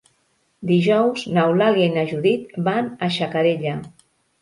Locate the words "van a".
2.73-3.15